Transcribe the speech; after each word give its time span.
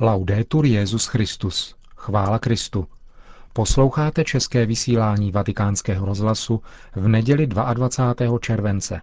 Laudetur 0.00 0.66
Jezus 0.66 1.06
Christus. 1.06 1.74
Chvála 1.96 2.38
Kristu. 2.38 2.86
Posloucháte 3.52 4.24
české 4.24 4.66
vysílání 4.66 5.32
Vatikánského 5.32 6.06
rozhlasu 6.06 6.62
v 6.94 7.08
neděli 7.08 7.46
22. 7.46 8.38
července. 8.38 9.00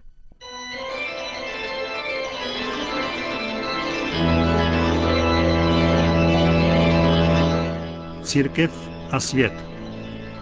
Církev 8.22 8.88
a 9.10 9.20
svět. 9.20 9.52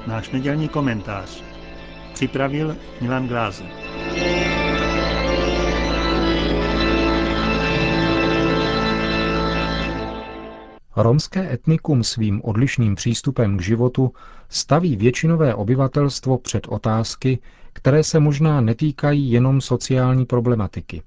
Náš 0.07 0.31
nedělní 0.31 0.69
komentář. 0.69 1.43
Připravil 2.15 2.77
Milan 3.01 3.29
Glázer. 3.29 3.80
Romské 11.03 11.53
etnikum 11.53 12.05
svým 12.05 12.41
odlišným 12.45 12.95
přístupem 12.95 13.57
k 13.57 13.63
životu 13.63 14.13
staví 14.49 14.97
většinové 14.97 15.55
obyvatelstvo 15.55 16.39
před 16.39 16.67
otázky, 16.69 17.39
které 17.73 18.05
se 18.05 18.21
možná 18.21 18.61
netýkají 18.61 19.31
jenom 19.31 19.61
sociální 19.61 20.27
problematiky. 20.27 21.03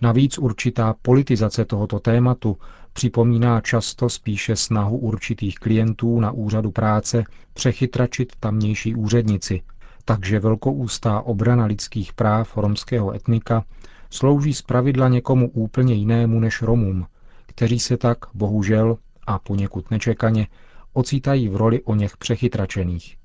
Navíc 0.00 0.38
určitá 0.38 0.94
politizace 1.02 1.64
tohoto 1.64 1.98
tématu 2.00 2.56
připomíná 2.92 3.60
často 3.60 4.08
spíše 4.08 4.56
snahu 4.56 4.98
určitých 4.98 5.58
klientů 5.58 6.20
na 6.20 6.30
úřadu 6.30 6.70
práce 6.70 7.24
přechytračit 7.54 8.32
tamnější 8.40 8.94
úřednici, 8.94 9.62
takže 10.04 10.40
velkoústá 10.40 11.20
obrana 11.20 11.64
lidských 11.64 12.12
práv 12.12 12.56
romského 12.56 13.14
etnika 13.14 13.64
slouží 14.10 14.54
zpravidla 14.54 15.08
někomu 15.08 15.50
úplně 15.50 15.94
jinému 15.94 16.40
než 16.40 16.62
Romům, 16.62 17.06
kteří 17.46 17.78
se 17.78 17.96
tak, 17.96 18.18
bohužel 18.34 18.98
a 19.26 19.38
poněkud 19.38 19.90
nečekaně, 19.90 20.46
ocitají 20.92 21.48
v 21.48 21.56
roli 21.56 21.82
o 21.82 21.94
něch 21.94 22.16
přechytračených. 22.16 23.16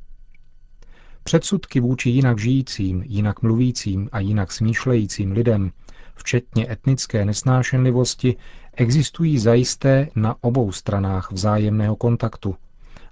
Předsudky 1.24 1.80
vůči 1.80 2.10
jinak 2.10 2.40
žijícím, 2.40 3.04
jinak 3.06 3.42
mluvícím 3.42 4.10
a 4.12 4.20
jinak 4.20 4.52
smýšlejícím 4.52 5.32
lidem, 5.32 5.72
včetně 6.16 6.72
etnické 6.72 7.26
nesnášenlivosti, 7.26 8.36
existují 8.74 9.40
zajisté 9.40 10.08
na 10.16 10.36
obou 10.42 10.72
stranách 10.72 11.32
vzájemného 11.32 11.96
kontaktu 11.96 12.56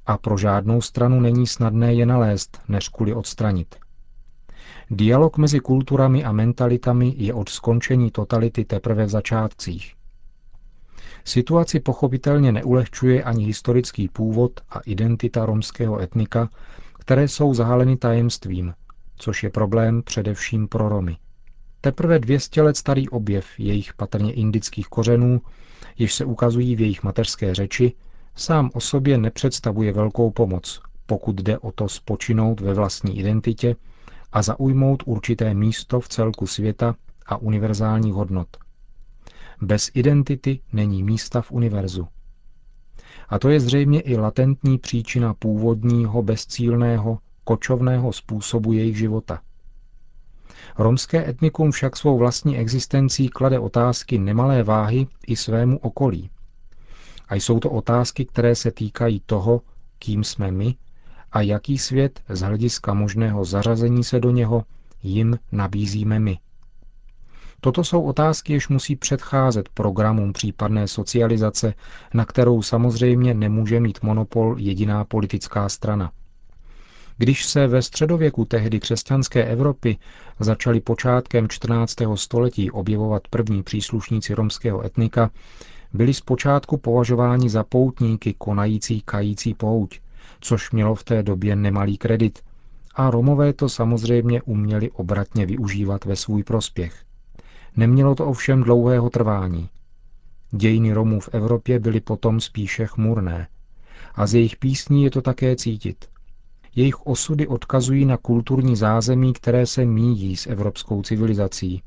a 0.06 0.18
pro 0.18 0.38
žádnou 0.38 0.82
stranu 0.82 1.20
není 1.20 1.48
snadné 1.48 1.94
je 1.94 2.06
nalézt, 2.06 2.62
než 2.68 2.90
kvůli 2.90 3.14
odstranit. 3.14 3.76
Dialog 4.92 5.38
mezi 5.38 5.60
kulturami 5.60 6.24
a 6.24 6.32
mentalitami 6.32 7.14
je 7.18 7.34
od 7.34 7.50
skončení 7.50 8.12
totality 8.12 8.66
teprve 8.66 9.06
v 9.06 9.10
začátcích. 9.10 9.99
Situaci 11.26 11.80
pochopitelně 11.80 12.52
neulehčuje 12.52 13.24
ani 13.24 13.46
historický 13.46 14.08
původ 14.08 14.52
a 14.70 14.80
identita 14.80 15.46
romského 15.46 16.00
etnika, 16.00 16.50
které 17.00 17.28
jsou 17.28 17.54
zahaleny 17.54 17.98
tajemstvím, 17.98 18.74
což 19.16 19.44
je 19.44 19.50
problém 19.50 20.04
především 20.04 20.68
pro 20.68 20.90
Romy. 20.90 21.18
Teprve 21.82 22.20
200 22.20 22.62
let 22.62 22.78
starý 22.78 23.10
objev 23.10 23.46
jejich 23.58 23.94
patrně 23.94 24.34
indických 24.34 24.88
kořenů, 24.88 25.42
jež 25.98 26.14
se 26.14 26.26
ukazují 26.26 26.76
v 26.76 26.82
jejich 26.82 27.04
mateřské 27.04 27.56
řeči, 27.56 27.94
sám 28.36 28.70
o 28.74 28.80
sobě 28.80 29.18
nepředstavuje 29.18 29.94
velkou 29.94 30.32
pomoc, 30.32 30.82
pokud 31.06 31.36
jde 31.36 31.58
o 31.60 31.72
to 31.72 31.90
spočinout 31.90 32.60
ve 32.62 32.74
vlastní 32.74 33.20
identitě 33.20 33.76
a 34.32 34.42
zaujmout 34.42 35.04
určité 35.06 35.54
místo 35.54 36.00
v 36.00 36.08
celku 36.08 36.48
světa 36.48 36.96
a 37.26 37.38
univerzálních 37.38 38.14
hodnot– 38.14 38.48
bez 39.62 39.92
identity 39.94 40.60
není 40.74 41.04
místa 41.04 41.42
v 41.42 41.52
univerzu. 41.52 42.08
A 43.30 43.40
to 43.40 43.50
je 43.50 43.60
zřejmě 43.60 44.02
i 44.02 44.18
latentní 44.18 44.78
příčina 44.78 45.34
původního, 45.34 46.24
bezcílného, 46.24 47.20
kočovného 47.44 48.14
způsobu 48.14 48.74
jejich 48.74 48.98
života. 48.98 49.42
Romské 50.78 51.30
etnikum 51.30 51.72
však 51.72 51.98
svou 51.98 52.18
vlastní 52.18 52.58
existencí 52.58 53.30
klade 53.30 53.60
otázky 53.60 54.18
nemalé 54.18 54.64
váhy 54.64 55.08
i 55.28 55.36
svému 55.36 55.78
okolí. 55.78 56.30
A 57.30 57.36
jsou 57.36 57.60
to 57.60 57.70
otázky, 57.70 58.26
které 58.26 58.56
se 58.56 58.72
týkají 58.72 59.22
toho, 59.26 59.62
kým 60.00 60.24
jsme 60.24 60.52
my 60.52 60.76
a 61.32 61.42
jaký 61.42 61.78
svět 61.78 62.22
z 62.30 62.42
hlediska 62.42 62.94
možného 62.94 63.46
zařazení 63.46 64.04
se 64.04 64.20
do 64.20 64.32
něho 64.32 64.64
jim 65.04 65.40
nabízíme 65.52 66.20
my. 66.20 66.38
Toto 67.62 67.84
jsou 67.84 68.02
otázky, 68.02 68.54
jež 68.54 68.68
musí 68.68 68.96
předcházet 68.96 69.70
programům 69.70 70.34
případné 70.34 70.88
socializace, 70.88 71.74
na 72.14 72.26
kterou 72.26 72.62
samozřejmě 72.62 73.34
nemůže 73.34 73.80
mít 73.80 74.02
monopol 74.04 74.56
jediná 74.60 75.06
politická 75.06 75.70
strana. 75.70 76.12
Když 77.18 77.46
se 77.46 77.68
ve 77.68 77.82
středověku 77.82 78.46
tehdy 78.46 78.80
křesťanské 78.80 79.44
Evropy 79.46 79.98
začali 80.40 80.80
počátkem 80.80 81.48
14. 81.50 81.96
století 82.16 82.72
objevovat 82.72 83.28
první 83.28 83.64
příslušníci 83.64 84.34
romského 84.34 84.86
etnika, 84.86 85.30
byli 85.94 86.14
zpočátku 86.14 86.78
považováni 86.78 87.50
za 87.50 87.64
poutníky 87.64 88.34
konající 88.38 89.02
kající 89.02 89.54
pouť, 89.54 90.00
což 90.40 90.72
mělo 90.72 90.96
v 90.96 91.04
té 91.04 91.24
době 91.24 91.56
nemalý 91.56 91.98
kredit. 91.98 92.40
A 92.96 93.10
Romové 93.10 93.54
to 93.54 93.70
samozřejmě 93.70 94.42
uměli 94.42 94.92
obratně 94.92 95.46
využívat 95.46 96.06
ve 96.06 96.16
svůj 96.16 96.44
prospěch. 96.44 97.09
Nemělo 97.78 98.16
to 98.16 98.26
ovšem 98.26 98.64
dlouhého 98.64 99.10
trvání. 99.10 99.70
Dějiny 100.52 100.94
Romů 100.94 101.20
v 101.20 101.30
Evropě 101.34 101.80
byly 101.80 102.00
potom 102.00 102.40
spíše 102.40 102.86
chmurné. 102.88 103.48
A 104.16 104.28
z 104.28 104.34
jejich 104.34 104.56
písní 104.58 105.04
je 105.04 105.12
to 105.12 105.22
také 105.22 105.56
cítit. 105.56 106.06
Jejich 106.76 107.08
osudy 107.08 107.48
odkazují 107.48 108.06
na 108.06 108.18
kulturní 108.18 108.76
zázemí, 108.76 109.34
které 109.34 109.66
se 109.66 109.86
míjí 109.86 110.36
s 110.38 110.48
evropskou 110.48 111.02
civilizací 111.02 111.82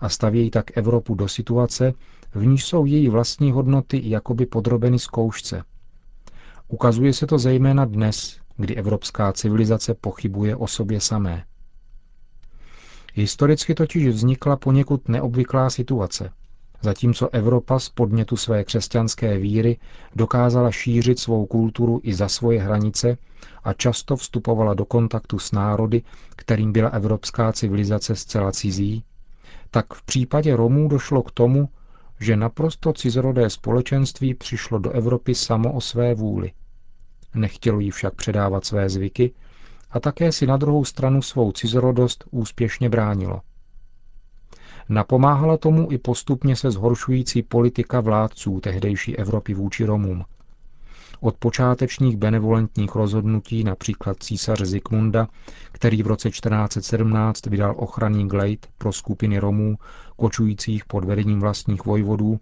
a 0.00 0.08
stavějí 0.08 0.50
tak 0.50 0.76
Evropu 0.78 1.14
do 1.14 1.28
situace, 1.28 1.92
v 2.34 2.46
níž 2.46 2.64
jsou 2.64 2.84
její 2.86 3.08
vlastní 3.08 3.52
hodnoty 3.52 4.00
jakoby 4.04 4.46
podrobeny 4.46 4.98
zkoušce. 4.98 5.62
Ukazuje 6.68 7.12
se 7.12 7.26
to 7.26 7.38
zejména 7.38 7.84
dnes, 7.84 8.40
kdy 8.56 8.76
evropská 8.76 9.32
civilizace 9.32 9.94
pochybuje 9.94 10.56
o 10.56 10.66
sobě 10.66 11.00
samé. 11.00 11.44
Historicky 13.18 13.74
totiž 13.74 14.06
vznikla 14.08 14.56
poněkud 14.56 15.08
neobvyklá 15.08 15.70
situace. 15.70 16.30
Zatímco 16.82 17.28
Evropa 17.34 17.78
z 17.78 17.88
podnětu 17.88 18.36
své 18.36 18.64
křesťanské 18.64 19.38
víry 19.38 19.76
dokázala 20.16 20.70
šířit 20.70 21.18
svou 21.18 21.46
kulturu 21.46 22.00
i 22.02 22.14
za 22.14 22.28
svoje 22.28 22.60
hranice 22.62 23.18
a 23.64 23.72
často 23.72 24.16
vstupovala 24.16 24.74
do 24.74 24.84
kontaktu 24.84 25.38
s 25.38 25.52
národy, 25.52 26.02
kterým 26.36 26.72
byla 26.72 26.88
evropská 26.88 27.52
civilizace 27.52 28.16
zcela 28.16 28.52
cizí, 28.52 29.04
tak 29.70 29.94
v 29.94 30.02
případě 30.02 30.56
Romů 30.56 30.88
došlo 30.88 31.22
k 31.22 31.30
tomu, 31.30 31.68
že 32.20 32.36
naprosto 32.36 32.92
cizorodé 32.92 33.50
společenství 33.50 34.34
přišlo 34.34 34.78
do 34.78 34.90
Evropy 34.90 35.34
samo 35.34 35.72
o 35.72 35.80
své 35.80 36.14
vůli. 36.14 36.52
Nechtělo 37.34 37.80
jí 37.80 37.90
však 37.90 38.14
předávat 38.14 38.64
své 38.64 38.88
zvyky, 38.88 39.32
a 39.96 40.00
také 40.00 40.32
si 40.32 40.46
na 40.46 40.56
druhou 40.56 40.84
stranu 40.84 41.22
svou 41.22 41.52
cizorodost 41.52 42.24
úspěšně 42.30 42.88
bránilo. 42.88 43.40
Napomáhala 44.88 45.56
tomu 45.56 45.92
i 45.92 45.98
postupně 45.98 46.56
se 46.56 46.70
zhoršující 46.70 47.42
politika 47.42 48.00
vládců 48.00 48.60
tehdejší 48.60 49.16
Evropy 49.16 49.54
vůči 49.54 49.84
Romům. 49.84 50.24
Od 51.20 51.36
počátečních 51.36 52.16
benevolentních 52.16 52.94
rozhodnutí 52.94 53.64
například 53.64 54.16
císaře 54.22 54.66
Zikmunda, 54.66 55.28
který 55.72 56.02
v 56.02 56.06
roce 56.06 56.30
1417 56.30 57.46
vydal 57.46 57.74
ochranný 57.78 58.28
glejt 58.28 58.66
pro 58.78 58.92
skupiny 58.92 59.38
Romů, 59.38 59.76
kočujících 60.16 60.84
pod 60.84 61.04
vedením 61.04 61.40
vlastních 61.40 61.84
vojvodů, 61.84 62.40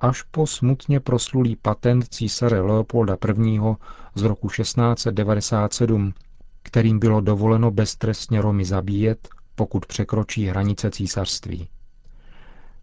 až 0.00 0.22
po 0.22 0.46
smutně 0.46 1.00
proslulý 1.00 1.56
patent 1.56 2.08
císaře 2.08 2.60
Leopolda 2.60 3.16
I. 3.44 3.58
z 4.14 4.22
roku 4.22 4.48
1697, 4.48 6.14
kterým 6.64 6.98
bylo 6.98 7.20
dovoleno 7.20 7.70
beztrestně 7.70 8.40
Romy 8.42 8.64
zabíjet, 8.64 9.28
pokud 9.54 9.86
překročí 9.86 10.46
hranice 10.46 10.90
císařství. 10.90 11.68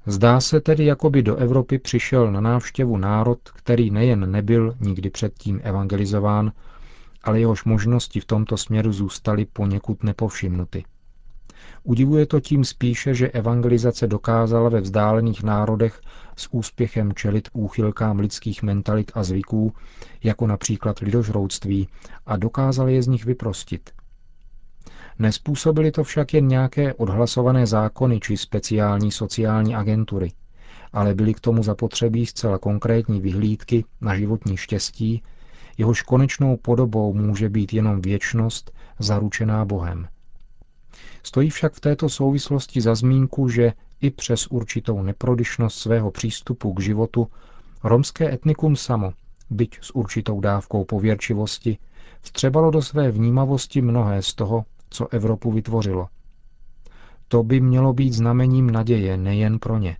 Zdá 0.05 0.41
se 0.41 0.61
tedy, 0.61 0.85
jako 0.85 1.09
by 1.09 1.23
do 1.23 1.35
Evropy 1.35 1.79
přišel 1.79 2.31
na 2.31 2.41
návštěvu 2.41 2.97
národ, 2.97 3.39
který 3.49 3.91
nejen 3.91 4.31
nebyl 4.31 4.75
nikdy 4.79 5.09
předtím 5.09 5.59
evangelizován, 5.63 6.51
ale 7.23 7.39
jehož 7.39 7.63
možnosti 7.63 8.19
v 8.19 8.25
tomto 8.25 8.57
směru 8.57 8.91
zůstaly 8.93 9.45
poněkud 9.45 10.03
nepovšimnuty. 10.03 10.83
Udivuje 11.83 12.25
to 12.25 12.39
tím 12.39 12.63
spíše, 12.63 13.13
že 13.13 13.29
evangelizace 13.29 14.07
dokázala 14.07 14.69
ve 14.69 14.81
vzdálených 14.81 15.43
národech 15.43 16.01
s 16.35 16.47
úspěchem 16.51 17.13
čelit 17.13 17.49
úchylkám 17.53 18.19
lidských 18.19 18.63
mentalit 18.63 19.11
a 19.15 19.23
zvyků, 19.23 19.73
jako 20.23 20.47
například 20.47 20.99
lidožrouctví, 20.99 21.87
a 22.25 22.37
dokázala 22.37 22.89
je 22.89 23.03
z 23.03 23.07
nich 23.07 23.25
vyprostit. 23.25 23.89
Nespůsobily 25.19 25.91
to 25.91 26.03
však 26.03 26.33
jen 26.33 26.47
nějaké 26.47 26.93
odhlasované 26.93 27.67
zákony 27.67 28.19
či 28.19 28.37
speciální 28.37 29.11
sociální 29.11 29.75
agentury, 29.75 30.31
ale 30.93 31.15
byly 31.15 31.33
k 31.33 31.39
tomu 31.39 31.63
zapotřebí 31.63 32.25
zcela 32.25 32.57
konkrétní 32.57 33.21
vyhlídky 33.21 33.85
na 34.01 34.15
životní 34.15 34.57
štěstí, 34.57 35.23
jehož 35.77 36.01
konečnou 36.01 36.57
podobou 36.57 37.13
může 37.13 37.49
být 37.49 37.73
jenom 37.73 38.01
věčnost 38.01 38.71
zaručená 38.99 39.65
Bohem. 39.65 40.07
Stojí 41.23 41.49
však 41.49 41.73
v 41.73 41.79
této 41.79 42.09
souvislosti 42.09 42.81
za 42.81 42.95
zmínku, 42.95 43.49
že 43.49 43.73
i 44.01 44.09
přes 44.09 44.47
určitou 44.47 45.01
neprodyšnost 45.01 45.79
svého 45.79 46.11
přístupu 46.11 46.73
k 46.73 46.79
životu 46.81 47.27
romské 47.83 48.33
etnikum 48.33 48.75
samo, 48.75 49.13
byť 49.49 49.79
s 49.81 49.95
určitou 49.95 50.39
dávkou 50.39 50.85
pověrčivosti, 50.85 51.77
vstřebalo 52.21 52.71
do 52.71 52.81
své 52.81 53.11
vnímavosti 53.11 53.81
mnohé 53.81 54.21
z 54.21 54.33
toho, 54.33 54.65
co 54.89 55.07
Evropu 55.07 55.51
vytvořilo. 55.51 56.07
To 57.27 57.43
by 57.43 57.59
mělo 57.61 57.93
být 57.93 58.13
znamením 58.13 58.71
naděje 58.71 59.17
nejen 59.17 59.59
pro 59.59 59.77
ně. 59.77 59.97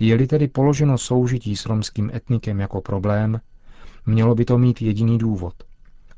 Je-li 0.00 0.26
tedy 0.26 0.48
položeno 0.48 0.98
soužití 0.98 1.56
s 1.56 1.66
romským 1.66 2.10
etnikem 2.14 2.60
jako 2.60 2.80
problém, 2.80 3.40
mělo 4.06 4.34
by 4.34 4.44
to 4.44 4.58
mít 4.58 4.82
jediný 4.82 5.18
důvod. 5.18 5.54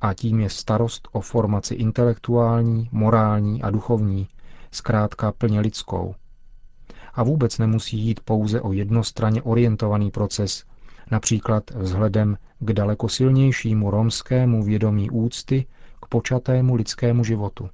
A 0.00 0.14
tím 0.14 0.40
je 0.40 0.50
starost 0.50 1.08
o 1.12 1.20
formaci 1.20 1.74
intelektuální, 1.74 2.88
morální 2.92 3.62
a 3.62 3.70
duchovní, 3.70 4.28
zkrátka 4.70 5.32
plně 5.32 5.60
lidskou. 5.60 6.14
A 7.14 7.22
vůbec 7.22 7.58
nemusí 7.58 7.98
jít 7.98 8.20
pouze 8.20 8.60
o 8.60 8.72
jednostranně 8.72 9.42
orientovaný 9.42 10.10
proces, 10.10 10.64
například 11.10 11.70
vzhledem 11.70 12.38
k 12.58 12.72
daleko 12.72 13.08
silnějšímu 13.08 13.90
romskému 13.90 14.62
vědomí 14.64 15.10
úcty 15.10 15.66
k 16.02 16.06
počatému 16.06 16.74
lidskému 16.74 17.24
životu. 17.24 17.70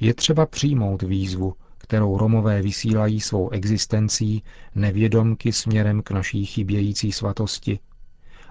Je 0.00 0.14
třeba 0.14 0.46
přijmout 0.46 1.02
výzvu, 1.02 1.54
kterou 1.78 2.18
Romové 2.18 2.62
vysílají 2.62 3.20
svou 3.20 3.50
existencí 3.50 4.42
nevědomky 4.74 5.52
směrem 5.52 6.02
k 6.02 6.10
naší 6.10 6.46
chybějící 6.46 7.12
svatosti 7.12 7.78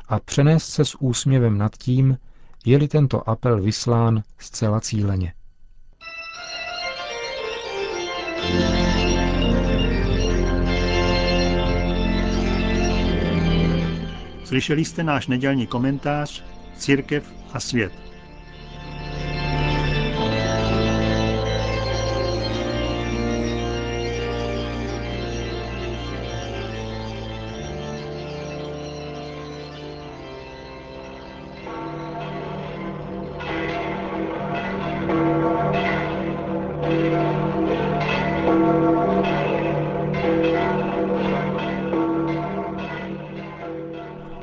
a 0.07 0.19
přenést 0.19 0.65
se 0.65 0.85
s 0.85 0.95
úsměvem 1.01 1.57
nad 1.57 1.77
tím, 1.77 2.17
je-li 2.65 2.87
tento 2.87 3.29
apel 3.29 3.61
vyslán 3.61 4.23
zcela 4.39 4.79
cíleně. 4.81 5.33
Slyšeli 14.45 14.85
jste 14.85 15.03
náš 15.03 15.27
nedělní 15.27 15.67
komentář 15.67 16.43
Církev 16.77 17.33
a 17.53 17.59
svět. 17.59 18.12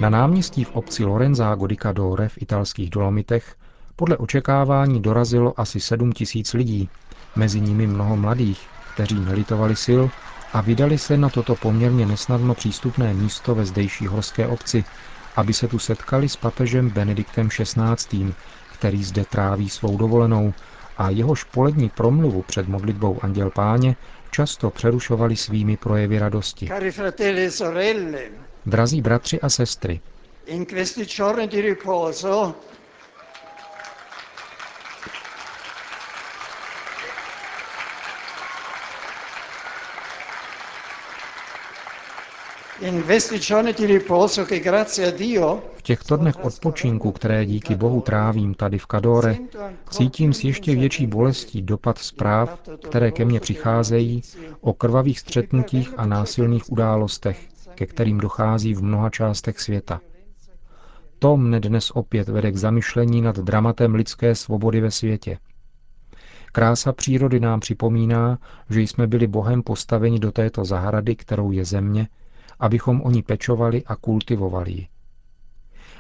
Na 0.01 0.11
náměstí 0.11 0.65
v 0.65 0.75
obci 0.75 1.05
Lorenzago 1.05 1.67
di 1.67 1.77
Cadore 1.77 2.29
v 2.29 2.43
italských 2.43 2.91
Dolomitech 2.91 3.55
podle 3.97 4.17
očekávání 4.17 5.03
dorazilo 5.03 5.61
asi 5.61 5.81
7 5.81 6.13
tisíc 6.13 6.55
lidí, 6.55 6.89
mezi 7.37 7.61
nimi 7.61 7.87
mnoho 7.87 8.17
mladých, 8.17 8.69
kteří 8.95 9.21
nelitovali 9.21 9.77
sil 9.87 10.03
a 10.53 10.61
vydali 10.61 10.99
se 10.99 11.17
na 11.17 11.31
toto 11.31 11.57
poměrně 11.57 12.07
nesnadno 12.07 12.55
přístupné 12.55 13.15
místo 13.15 13.55
ve 13.55 13.65
zdejší 13.65 14.07
horské 14.07 14.47
obci, 14.47 14.85
aby 15.37 15.53
se 15.53 15.69
tu 15.69 15.79
setkali 15.79 16.29
s 16.29 16.37
papežem 16.37 16.91
Benediktem 16.91 17.49
XVI., 17.49 18.35
který 18.73 19.05
zde 19.05 19.25
tráví 19.25 19.69
svou 19.69 19.97
dovolenou 19.97 20.55
a 20.97 21.11
jehož 21.11 21.45
polední 21.45 21.89
promluvu 21.89 22.43
před 22.43 22.69
modlitbou 22.69 23.19
Anděl 23.23 23.51
Páně 23.51 23.97
často 24.31 24.71
přerušovali 24.71 25.37
svými 25.37 25.77
projevy 25.77 26.19
radosti. 26.19 26.69
E 26.73 28.50
Drazí 28.67 29.01
bratři 29.03 29.41
a 29.41 29.49
sestry, 29.49 30.01
in 30.47 30.65
questi 30.67 31.05
giorni 31.05 31.47
di 31.47 31.61
riposo 31.61 32.55
v 45.77 45.83
těchto 45.83 46.17
dnech 46.17 46.45
odpočinku, 46.45 47.13
které 47.13 47.47
díky 47.47 47.75
Bohu 47.75 48.01
trávím 48.01 48.55
tady 48.55 48.79
v 48.79 48.87
Kadore, 48.87 49.37
cítím 49.91 50.33
s 50.33 50.45
ještě 50.45 50.75
větší 50.75 51.07
bolestí 51.07 51.63
dopad 51.63 51.99
zpráv, 51.99 52.61
které 52.89 53.11
ke 53.11 53.25
mně 53.25 53.41
přicházejí 53.41 54.23
o 54.61 54.73
krvavých 54.73 55.21
střetnutích 55.21 55.95
a 55.97 56.07
násilných 56.07 56.73
událostech, 56.73 57.49
ke 57.81 57.87
kterým 57.87 58.19
dochází 58.19 58.75
v 58.75 58.83
mnoha 58.83 59.11
částech 59.11 59.61
světa. 59.61 60.01
To 61.19 61.37
mne 61.37 61.61
dnes 61.61 61.91
opět 61.91 62.29
vede 62.29 62.53
k 62.53 62.57
zamyšlení 62.57 63.23
nad 63.23 63.39
dramatem 63.39 63.95
lidské 63.95 64.35
svobody 64.35 64.81
ve 64.81 64.91
světě. 64.91 65.39
Krása 66.53 66.93
přírody 66.93 67.41
nám 67.41 67.61
připomíná, 67.61 68.39
že 68.71 68.81
jsme 68.81 69.07
byli 69.07 69.27
Bohem 69.27 69.63
postaveni 69.63 70.19
do 70.19 70.33
této 70.33 70.65
zahrady, 70.65 71.17
kterou 71.17 71.53
je 71.53 71.65
země, 71.65 72.09
abychom 72.59 73.01
o 73.01 73.11
ní 73.11 73.23
pečovali 73.23 73.85
a 73.85 73.97
kultivovali 73.97 74.73
ji. 74.73 74.89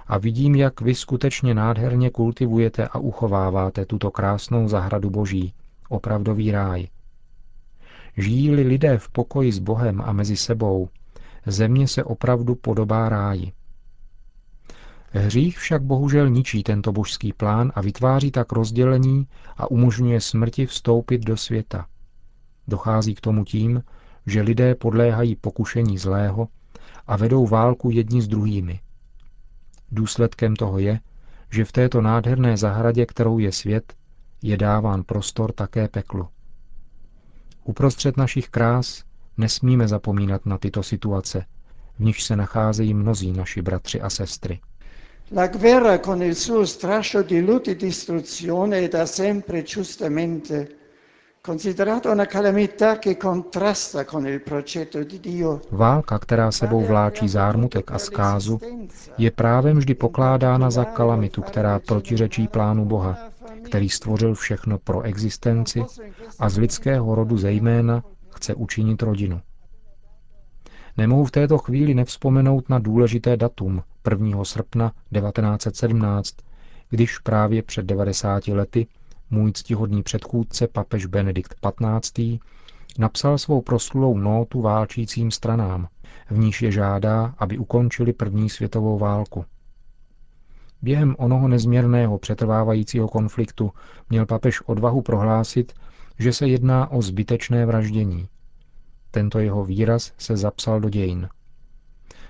A 0.06 0.18
vidím, 0.18 0.54
jak 0.54 0.80
vy 0.80 0.94
skutečně 0.94 1.54
nádherně 1.54 2.10
kultivujete 2.10 2.88
a 2.88 2.98
uchováváte 2.98 3.86
tuto 3.86 4.10
krásnou 4.10 4.68
zahradu 4.68 5.10
Boží, 5.10 5.54
opravdový 5.88 6.50
ráj. 6.50 6.88
Žijí-li 8.16 8.62
lidé 8.62 8.98
v 8.98 9.08
pokoji 9.08 9.52
s 9.52 9.58
Bohem 9.58 10.00
a 10.00 10.12
mezi 10.12 10.36
sebou, 10.36 10.88
země 11.46 11.88
se 11.88 12.04
opravdu 12.04 12.54
podobá 12.54 13.08
ráji. 13.08 13.52
Hřích 15.12 15.58
však 15.58 15.82
bohužel 15.82 16.30
ničí 16.30 16.62
tento 16.62 16.92
božský 16.92 17.32
plán 17.32 17.72
a 17.74 17.80
vytváří 17.80 18.30
tak 18.30 18.52
rozdělení 18.52 19.26
a 19.56 19.70
umožňuje 19.70 20.20
smrti 20.20 20.66
vstoupit 20.66 21.18
do 21.18 21.36
světa. 21.36 21.86
Dochází 22.68 23.14
k 23.14 23.20
tomu 23.20 23.44
tím, 23.44 23.82
že 24.26 24.42
lidé 24.42 24.74
podléhají 24.74 25.36
pokušení 25.36 25.98
zlého 25.98 26.48
a 27.06 27.16
vedou 27.16 27.46
válku 27.46 27.90
jedni 27.90 28.22
s 28.22 28.28
druhými. 28.28 28.80
Důsledkem 29.92 30.56
toho 30.56 30.78
je, 30.78 31.00
že 31.50 31.64
v 31.64 31.72
této 31.72 32.00
nádherné 32.00 32.56
zahradě, 32.56 33.06
kterou 33.06 33.38
je 33.38 33.52
svět, 33.52 33.94
je 34.42 34.56
dáván 34.56 35.02
prostor 35.04 35.52
také 35.52 35.88
peklu. 35.88 36.28
Uprostřed 37.64 38.16
našich 38.16 38.48
krás 38.48 39.04
nesmíme 39.40 39.88
zapomínat 39.88 40.46
na 40.46 40.58
tyto 40.58 40.82
situace, 40.82 41.44
v 41.98 42.04
nichž 42.04 42.22
se 42.22 42.36
nacházejí 42.36 42.94
mnozí 42.94 43.32
naši 43.32 43.62
bratři 43.62 44.00
a 44.00 44.10
sestry. 44.10 44.60
La 45.32 45.46
guerra 45.46 45.98
con 45.98 46.22
il 46.22 46.34
suo 46.34 46.66
strascio 46.66 47.22
di 47.22 47.40
lutti 47.40 47.70
e 47.70 47.74
distruzione 47.76 48.78
è 48.78 48.88
da 48.88 49.06
sempre 49.06 49.62
giustamente 49.62 50.68
considerata 51.42 52.10
una 52.10 52.26
calamità 52.26 52.98
che 52.98 53.16
contrasta 53.16 54.04
con 54.04 54.26
il 54.26 54.40
progetto 54.40 55.02
di 55.04 55.20
Dio. 55.20 55.60
Válka, 55.70 56.18
která 56.18 56.50
sebou 56.50 56.80
vláčí 56.84 57.28
zármutek 57.28 57.90
a 57.90 57.98
zkázu, 57.98 58.60
je 59.18 59.30
právem 59.30 59.76
vždy 59.78 59.94
pokládána 59.94 60.70
za 60.70 60.84
kalamitu, 60.84 61.42
která 61.42 61.78
protiřečí 61.78 62.48
plánu 62.48 62.84
Boha, 62.84 63.18
který 63.64 63.88
stvořil 63.88 64.34
všechno 64.34 64.78
pro 64.78 65.02
existenci 65.02 65.84
a 66.38 66.48
z 66.48 66.58
lidského 66.58 67.14
rodu 67.14 67.38
zejména 67.38 68.02
chce 68.40 68.54
učinit 68.54 69.02
rodinu. 69.02 69.40
Nemohu 70.96 71.24
v 71.24 71.30
této 71.30 71.58
chvíli 71.58 71.94
nevzpomenout 71.94 72.68
na 72.68 72.78
důležité 72.78 73.36
datum 73.36 73.82
1. 74.10 74.44
srpna 74.44 74.88
1917, 74.88 76.36
když 76.90 77.18
právě 77.18 77.62
před 77.62 77.86
90 77.86 78.48
lety 78.48 78.86
můj 79.30 79.52
ctihodný 79.52 80.02
předchůdce 80.02 80.68
papež 80.68 81.06
Benedikt 81.06 81.54
XV. 81.54 82.20
napsal 82.98 83.38
svou 83.38 83.60
proslulou 83.60 84.18
nótu 84.18 84.60
válčícím 84.60 85.30
stranám, 85.30 85.88
v 86.30 86.38
níž 86.38 86.62
je 86.62 86.72
žádá, 86.72 87.34
aby 87.38 87.58
ukončili 87.58 88.12
první 88.12 88.50
světovou 88.50 88.98
válku. 88.98 89.44
Během 90.82 91.16
onoho 91.18 91.48
nezměrného 91.48 92.18
přetrvávajícího 92.18 93.08
konfliktu 93.08 93.72
měl 94.10 94.26
papež 94.26 94.60
odvahu 94.60 95.02
prohlásit, 95.02 95.72
že 96.20 96.32
se 96.32 96.48
jedná 96.48 96.90
o 96.90 97.02
zbytečné 97.02 97.66
vraždění. 97.66 98.28
Tento 99.10 99.38
jeho 99.38 99.64
výraz 99.64 100.12
se 100.18 100.36
zapsal 100.36 100.80
do 100.80 100.88
dějin. 100.88 101.28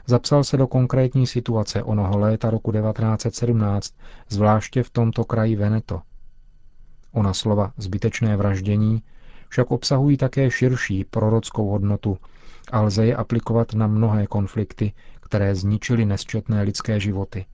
Zapsal 0.07 0.45
se 0.45 0.57
do 0.57 0.67
konkrétní 0.67 1.27
situace 1.27 1.83
onoho 1.83 2.19
léta 2.19 2.51
roku 2.51 2.73
1917, 2.73 3.95
zvláště 4.29 4.83
v 4.83 4.91
tomto 4.91 5.25
kraji 5.25 5.57
Veneto. 5.57 6.03
Ona 7.13 7.35
slova 7.35 7.73
zbytečné 7.77 8.37
vraždění 8.37 9.03
však 9.49 9.71
obsahují 9.71 10.17
také 10.17 10.51
širší 10.51 11.05
prorockou 11.05 11.69
hodnotu 11.69 12.19
a 12.73 12.81
lze 12.81 13.07
je 13.07 13.17
aplikovat 13.17 13.75
na 13.75 13.87
mnohé 13.87 14.27
konflikty, 14.27 14.93
které 15.21 15.55
zničily 15.55 16.07
nesčetné 16.07 16.63
lidské 16.63 17.01
životy. 17.01 17.47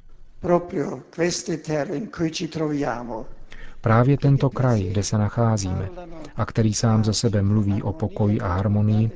Právě 3.80 4.18
tento 4.18 4.50
kraj, 4.50 4.82
kde 4.82 5.02
se 5.02 5.18
nacházíme 5.18 5.88
a 6.36 6.46
který 6.46 6.74
sám 6.74 7.04
za 7.04 7.12
sebe 7.12 7.42
mluví 7.42 7.82
o 7.82 7.92
pokoji 7.92 8.40
a 8.40 8.48
harmonii, 8.48 9.10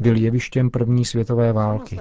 byl 0.00 0.16
jevištěm 0.16 0.70
první 0.70 1.04
světové 1.04 1.52
války, 1.52 1.98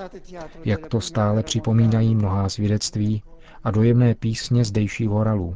jak 0.65 0.87
to 0.87 1.01
stále 1.01 1.43
připomínají 1.43 2.15
mnohá 2.15 2.49
svědectví 2.49 3.23
a 3.63 3.71
dojemné 3.71 4.15
písně 4.15 4.65
zdejších 4.65 5.09
horalů. 5.09 5.55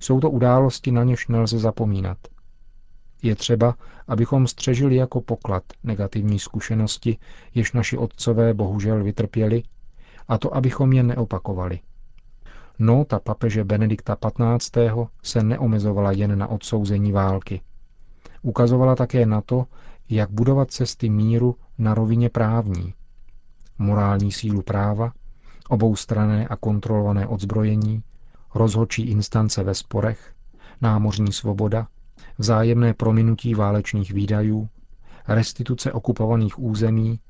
Jsou 0.00 0.20
to 0.20 0.30
události, 0.30 0.90
na 0.90 1.04
něž 1.04 1.28
nelze 1.28 1.58
zapomínat. 1.58 2.18
Je 3.22 3.34
třeba, 3.36 3.74
abychom 4.08 4.46
střežili 4.46 4.96
jako 4.96 5.20
poklad 5.20 5.62
negativní 5.84 6.38
zkušenosti, 6.38 7.18
jež 7.54 7.72
naši 7.72 7.96
otcové 7.96 8.54
bohužel 8.54 9.04
vytrpěli, 9.04 9.62
a 10.28 10.38
to 10.38 10.54
abychom 10.56 10.92
je 10.92 11.02
neopakovali. 11.02 11.80
Nota 12.82 13.18
papeže 13.20 13.64
Benedikta 13.64 14.16
XV. 14.58 14.76
se 15.22 15.42
neomezovala 15.42 16.12
jen 16.12 16.38
na 16.38 16.46
odsouzení 16.46 17.12
války. 17.12 17.60
Ukazovala 18.42 18.96
také 18.96 19.26
na 19.26 19.40
to, 19.40 19.66
jak 20.10 20.30
budovat 20.30 20.70
cesty 20.70 21.10
míru 21.10 21.56
na 21.78 21.94
rovině 21.94 22.28
právní. 22.30 22.94
Morální 23.78 24.32
sílu 24.32 24.62
práva, 24.62 25.12
oboustrané 25.68 26.48
a 26.48 26.56
kontrolované 26.56 27.26
odzbrojení, 27.26 28.02
rozhodčí 28.54 29.02
instance 29.02 29.62
ve 29.62 29.74
sporech, 29.74 30.34
námořní 30.80 31.32
svoboda, 31.32 31.86
vzájemné 32.38 32.94
prominutí 32.94 33.54
válečných 33.54 34.12
výdajů, 34.12 34.68
restituce 35.28 35.92
okupovaných 35.92 36.58
území 36.58 37.20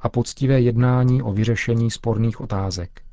a 0.00 0.08
poctivé 0.08 0.60
jednání 0.60 1.22
o 1.22 1.32
vyřešení 1.32 1.90
sporných 1.90 2.40
otázek. 2.40 3.07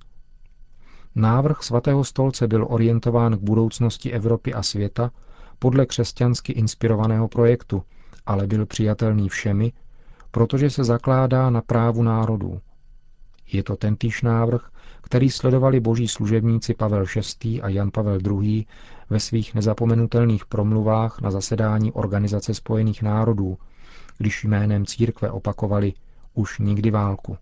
Návrh 1.16 1.64
svatého 1.64 2.04
stolce 2.04 2.48
byl 2.48 2.66
orientován 2.70 3.38
k 3.38 3.42
budoucnosti 3.42 4.12
Evropy 4.12 4.54
a 4.54 4.64
světa 4.64 5.12
podle 5.60 5.86
křesťansky 5.86 6.52
inspirovaného 6.54 7.28
projektu, 7.28 7.84
ale 8.26 8.48
byl 8.48 8.66
přijatelný 8.66 9.30
všemi, 9.30 9.74
protože 10.32 10.70
se 10.70 10.84
zakládá 10.84 11.50
na 11.50 11.62
právu 11.62 12.04
národů. 12.04 12.60
Je 13.52 13.64
to 13.64 13.76
tentýž 13.76 14.22
návrh, 14.22 14.70
který 15.02 15.30
sledovali 15.30 15.80
boží 15.80 16.08
služebníci 16.08 16.74
Pavel 16.74 17.06
VI. 17.44 17.62
a 17.62 17.70
Jan 17.70 17.92
Pavel 17.92 18.20
II. 18.42 18.66
ve 19.10 19.20
svých 19.20 19.56
nezapomenutelných 19.56 20.46
promluvách 20.46 21.22
na 21.22 21.32
zasedání 21.32 21.92
Organizace 21.92 22.54
spojených 22.54 23.02
národů, 23.02 23.58
když 24.18 24.44
jménem 24.44 24.86
církve 24.86 25.32
opakovali 25.32 25.94
už 26.34 26.60
nikdy 26.60 26.92
válku. 26.92 27.38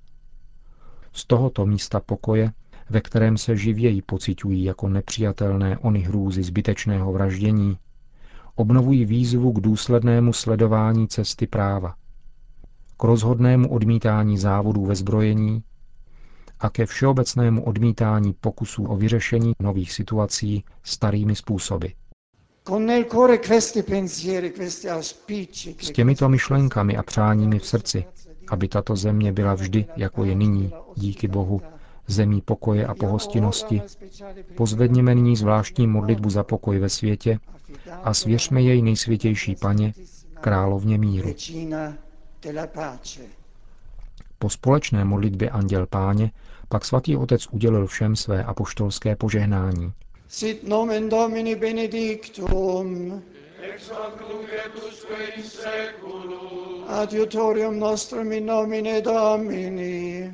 Z 1.14 1.26
tohoto 1.26 1.66
místa 1.66 2.00
pokoje, 2.00 2.52
ve 2.90 3.02
kterém 3.02 3.38
se 3.38 3.58
živěji 3.58 4.02
pocitují 4.02 4.64
jako 4.64 4.90
nepřijatelné 4.90 5.78
ony 5.78 6.00
hrůzy 6.00 6.44
zbytečného 6.44 7.14
vraždění, 7.14 7.78
obnovují 8.56 9.06
výzvu 9.06 9.52
k 9.54 9.60
důslednému 9.62 10.34
sledování 10.34 11.08
cesty 11.08 11.48
práva, 11.48 11.96
k 12.98 13.04
rozhodnému 13.04 13.70
odmítání 13.72 14.38
závodů 14.38 14.86
ve 14.86 14.96
zbrojení 14.96 15.64
a 16.60 16.70
ke 16.70 16.86
všeobecnému 16.86 17.64
odmítání 17.64 18.34
pokusů 18.34 18.86
o 18.86 18.96
vyřešení 18.96 19.54
nových 19.60 19.94
situací 19.94 20.64
starými 20.84 21.36
způsoby. 21.36 21.88
S 25.80 25.92
těmito 25.92 26.30
myšlenkami 26.30 26.98
a 26.98 27.04
přáními 27.04 27.60
v 27.60 27.66
srdci, 27.66 28.06
aby 28.50 28.68
tato 28.68 28.96
země 28.96 29.32
byla 29.34 29.54
vždy, 29.54 29.86
jako 29.96 30.24
je 30.24 30.36
nyní, 30.36 30.72
díky 30.96 31.28
Bohu, 31.28 31.62
zemí 32.08 32.42
pokoje 32.42 32.88
a 32.88 32.96
pohostinnosti, 32.96 33.82
pozvedněme 34.56 35.16
nyní 35.16 35.36
zvláštní 35.36 35.88
modlitbu 35.88 36.30
za 36.30 36.44
pokoj 36.44 36.80
ve 36.80 36.90
světě 36.90 37.40
a 38.04 38.14
svěřme 38.14 38.62
jej 38.62 38.82
nejsvětější 38.82 39.56
paně, 39.56 39.94
královně 40.42 40.98
míru. 40.98 41.36
Po 44.40 44.50
společné 44.50 45.06
modlitbě 45.06 45.50
Anděl 45.50 45.88
Páně 45.88 46.32
pak 46.70 46.86
svatý 46.86 47.18
otec 47.18 47.48
udělil 47.52 47.88
všem 47.88 48.16
své 48.16 48.44
apoštolské 48.44 49.16
požehnání. 49.16 49.94
Sit 50.28 50.68
nomen 50.68 51.10
Domini 51.10 51.56
benedictum, 51.56 53.22
ex 53.62 53.90
hoc 53.90 54.14
in 55.38 55.44
seculum, 55.44 56.84
adiutorium 56.88 57.80
nostrum 57.80 58.32
in 58.32 58.46
nomine 58.46 59.02
Domini, 59.02 60.34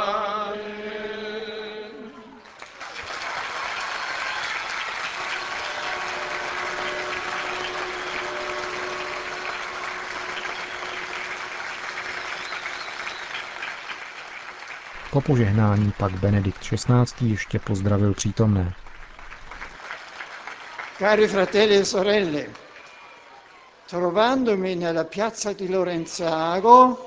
Po 15.11 15.21
požehnání 15.21 15.93
pak 15.97 16.11
Benedikt 16.11 16.59
XVI. 16.59 17.03
ještě 17.29 17.59
pozdravil 17.59 18.13
přítomné. 18.13 18.73
Cari 20.99 21.27
fratelli 21.27 21.75
e 21.77 21.85
sorelle, 21.85 22.45
trovandomi 23.89 24.75
nella 24.75 25.03
piazza 25.03 25.53
di 25.53 25.75
Lorenzago, 25.75 26.97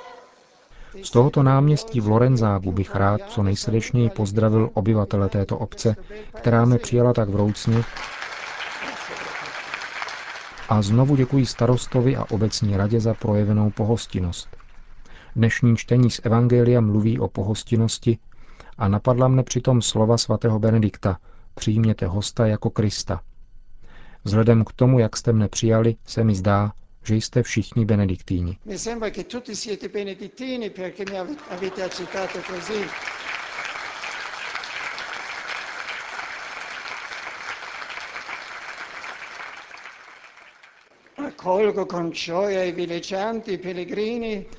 z 1.02 1.10
tohoto 1.10 1.42
náměstí 1.42 2.00
v 2.00 2.08
Lorenzágu 2.08 2.72
bych 2.72 2.94
rád 2.94 3.20
co 3.28 3.42
nejsrdečněji 3.42 4.10
pozdravil 4.10 4.70
obyvatele 4.74 5.28
této 5.28 5.58
obce, 5.58 5.96
která 6.34 6.64
mě 6.64 6.78
přijala 6.78 7.12
tak 7.12 7.28
vroucně. 7.28 7.84
A 10.68 10.82
znovu 10.82 11.16
děkuji 11.16 11.46
starostovi 11.46 12.16
a 12.16 12.24
obecní 12.30 12.76
radě 12.76 13.00
za 13.00 13.14
projevenou 13.14 13.70
pohostinnost. 13.70 14.63
Dnešní 15.36 15.76
čtení 15.76 16.10
z 16.10 16.20
Evangelia 16.24 16.80
mluví 16.80 17.18
o 17.18 17.28
pohostinnosti 17.28 18.18
a 18.78 18.88
napadla 18.88 19.28
mne 19.28 19.42
přitom 19.42 19.82
slova 19.82 20.18
svatého 20.18 20.58
Benedikta 20.58 21.18
Přijměte 21.54 22.06
hosta 22.06 22.46
jako 22.46 22.70
Krista. 22.70 23.20
Vzhledem 24.24 24.64
k 24.64 24.72
tomu, 24.72 24.98
jak 24.98 25.16
jste 25.16 25.32
mne 25.32 25.48
přijali, 25.48 25.96
se 26.06 26.24
mi 26.24 26.34
zdá, 26.34 26.72
že 27.04 27.14
jste 27.16 27.42
všichni 27.42 27.84
benediktíni. 27.84 28.58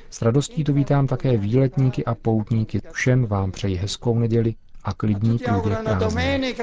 S 0.10 0.22
radostí 0.22 0.64
tu 0.64 0.74
vítám 0.74 1.08
také 1.08 1.38
výletníky 1.38 2.06
a 2.06 2.16
poutníky. 2.16 2.82
Všem 2.92 3.26
vám 3.26 3.52
přeji 3.52 3.76
hezkou 3.76 4.20
neděli 4.20 4.56
a 4.84 4.94
klidný 4.94 5.38
průběh 5.40 5.78
prázdnin. 5.84 6.56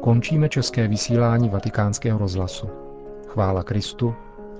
Končíme 0.00 0.48
české 0.48 0.88
vysílání 0.88 1.48
vatikánského 1.48 2.18
rozhlasu. 2.18 2.70
Chvála 3.26 3.62
Kristu, 3.62 4.14